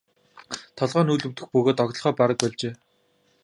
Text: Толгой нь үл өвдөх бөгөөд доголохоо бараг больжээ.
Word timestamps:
Толгой 0.79 1.03
нь 1.03 1.11
үл 1.13 1.25
өвдөх 1.27 1.45
бөгөөд 1.53 1.77
доголохоо 1.77 2.13
бараг 2.19 2.37
больжээ. 2.41 2.73